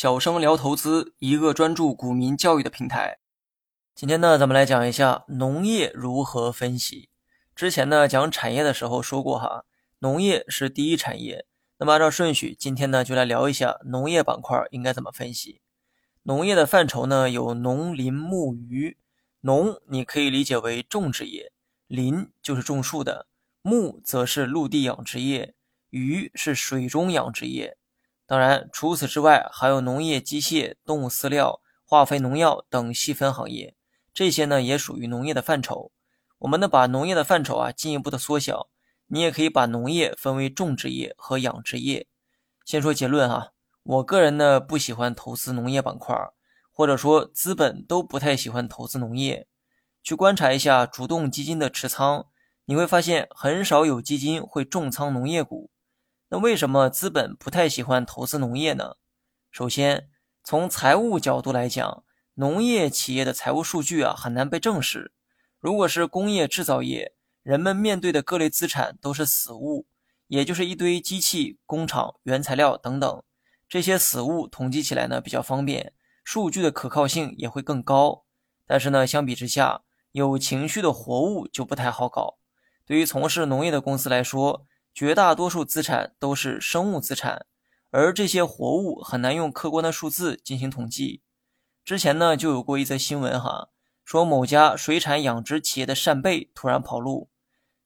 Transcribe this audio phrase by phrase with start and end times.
[0.00, 3.18] 小生聊投资，一个专注股民教育的平台。
[3.96, 7.08] 今天呢，咱们来讲一下农业如何分析。
[7.56, 9.64] 之前呢，讲产业的时候说过哈，
[9.98, 11.46] 农业是第一产业。
[11.78, 15.62] 那么按照顺序，今天呢就来聊一下农业板块应该怎么分析。
[16.22, 18.96] 农业的范畴呢有农林牧渔。
[19.40, 21.50] 农你可以理解为种植业，
[21.88, 23.26] 林就是种树的，
[23.62, 25.56] 牧则是陆地养殖业。
[25.90, 27.76] 鱼是水中养殖业，
[28.28, 33.74] 当然除此之外，还有农业机械、动物饲料、化肥、农药等细分行业，
[34.12, 35.90] 这些呢也属于农业的范畴。
[36.40, 38.68] 我们呢把农业的范畴啊进一步的缩小，
[39.06, 42.06] 你也可以把农业分为种植业和养殖业。
[42.66, 46.14] 先说结论哈，我个人呢不喜欢投资农业板块，
[46.70, 49.46] 或者说资本都不太喜欢投资农业。
[50.02, 52.26] 去观察一下主动基金的持仓，
[52.66, 55.70] 你会发现很少有基金会重仓农业股。
[56.30, 58.96] 那为什么资本不太喜欢投资农业呢？
[59.50, 60.10] 首先，
[60.44, 62.04] 从财务角度来讲，
[62.34, 65.14] 农业企业的财务数据啊很难被证实。
[65.58, 69.86] 如果是工业制造业，人们面对的各类资产都是死物，
[70.26, 73.22] 也就是一堆机器、工厂、原材料等等。
[73.66, 78.26] 这些死物统计起来呢比较方便，数据的可靠性也会更高。
[78.66, 79.80] 但是呢，相比之下，
[80.12, 82.36] 有情绪的活物就不太好搞。
[82.84, 87.46] 对于从事农业的公司来说，绝大多数资产都是生物资产，
[87.90, 91.22] 而这些活物很难用客观的数字进行统计。
[91.84, 93.68] 之前呢就有过一则新闻哈，
[94.04, 97.30] 说某家水产养殖企业的扇贝突然跑路。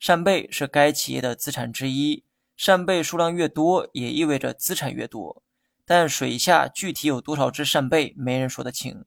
[0.00, 2.24] 扇贝是该企业的资产之一，
[2.56, 5.42] 扇贝数量越多，也意味着资产越多。
[5.84, 9.04] 但水下具体有多少只扇贝，没人说得清。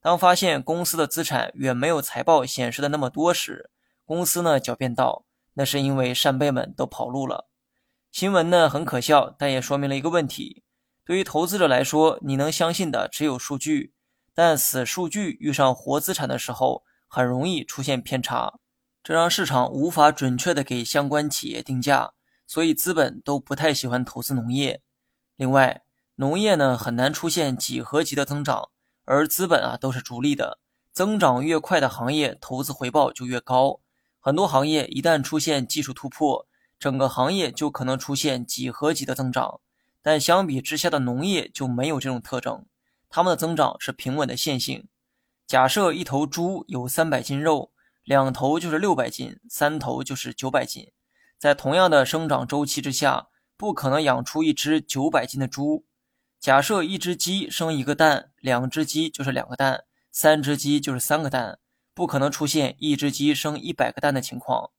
[0.00, 3.70] 当发现公司的资产远没有财报显示的那么多时，
[4.06, 5.26] 公司呢狡辩道。
[5.54, 7.48] 那是因为扇贝们都跑路了。
[8.10, 10.62] 新闻呢很可笑，但也说明了一个问题：
[11.04, 13.92] 对于投资者来说，你能相信的只有数据，
[14.34, 18.58] 但死数据遇上活资产的时候，很容易出现偏差，
[19.02, 22.12] 这让市场无法准确的给相关企业定价，
[22.46, 24.82] 所以资本都不太喜欢投资农业。
[25.36, 25.82] 另外，
[26.16, 28.70] 农业呢很难出现几何级的增长，
[29.04, 30.58] 而资本啊都是逐利的，
[30.92, 33.80] 增长越快的行业，投资回报就越高。
[34.20, 36.46] 很多行业一旦出现技术突破，
[36.78, 39.60] 整个行业就可能出现几何级的增长。
[40.02, 42.66] 但相比之下的农业就没有这种特征，
[43.08, 44.86] 它们的增长是平稳的线性。
[45.46, 47.72] 假设一头猪有三百斤肉，
[48.04, 50.92] 两头就是六百斤，三头就是九百斤。
[51.38, 55.84] 在同样的生长周期之下，不可能养出一只九百斤的猪。
[56.38, 61.58] 假设一只鸡生一个蛋，两只鸡就是两个蛋，三只鸡就是三个蛋。
[62.00, 64.70] 不可能出现一只鸡生一百个蛋的情况。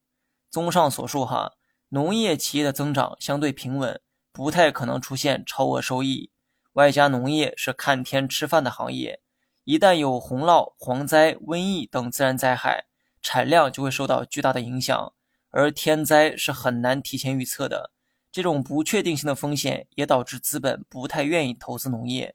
[0.49, 1.53] 综上所述，哈，
[1.89, 4.01] 农业企业的增长相对平稳，
[4.31, 6.31] 不太可能出现超额收益。
[6.73, 9.21] 外加农业是看天吃饭的行业，
[9.65, 12.85] 一旦有洪涝、蝗灾、瘟疫等自然灾害，
[13.21, 15.13] 产量就会受到巨大的影响。
[15.51, 17.91] 而天灾是很难提前预测的，
[18.31, 22.33] 这种不确定性的风险也导致资本不太愿意投资农业。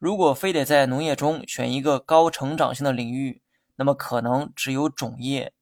[0.00, 3.40] 如果非得在农业中选一个高成长性的领域，
[3.80, 5.54] 那么可能只有种业，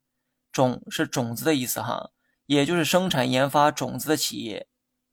[0.51, 2.11] 种是种子的意思哈，
[2.47, 4.67] 也就是生产研发种子的企业。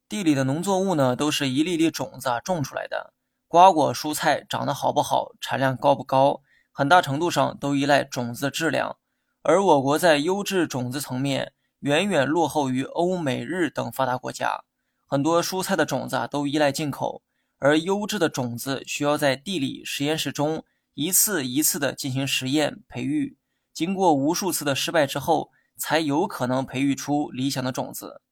[0.08, 3.14] 地里的农作物呢，都是一粒粒种子啊种出来的。
[3.46, 6.40] 瓜果蔬菜长得好不好，产量高不高，
[6.72, 8.96] 很大程度上都依赖种子的质量。
[9.42, 14.64] 而我国在优质种子层面，远远落后于欧美日等发达国家。
[15.06, 17.22] 很多蔬菜的种子啊都依赖进口，
[17.60, 20.64] 而优质的种子需要在地里实验室中。
[20.96, 23.36] 一次一次的进行实验培育，
[23.74, 28.22] 经过无数次的失败之后，才有可能培育出理想的种子。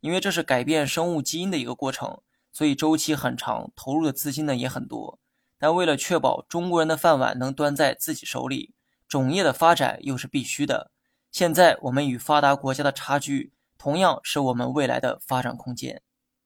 [0.00, 5.20] 因为这是改变生物基因的一个过程，所以周期很长，投入的资金呢也很多。
[5.58, 8.74] 但为了确保中国人的饭碗能端在自己手里，
[9.06, 10.92] 种业的发展又是必须的。
[11.30, 16.00] 现在我们与发达国家的差距，同样是我们未来的发展空间。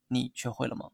[0.09, 0.91] 你学会了吗？